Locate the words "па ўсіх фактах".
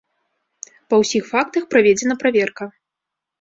0.93-1.63